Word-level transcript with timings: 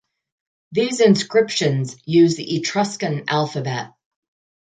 These 0.71 0.99
inscriptions 0.99 1.95
use 2.07 2.35
the 2.35 2.55
Etruscan 2.57 3.25
alphabet. 3.27 3.91